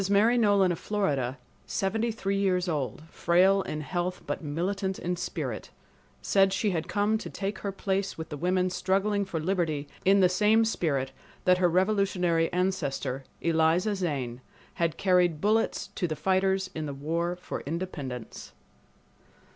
[0.09, 5.69] Mary Nolan of Florida, seventy three years old, frail in health but militant in spirit,
[6.23, 10.19] said she had come to take her place with the women struggling for liberty in
[10.19, 11.11] the same spirit
[11.45, 14.41] that her revolutionary ancestor, Eliza Zane,
[14.73, 18.53] had carried bullets to the fighters in the war for independence.